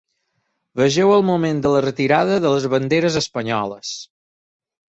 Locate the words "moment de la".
1.27-1.83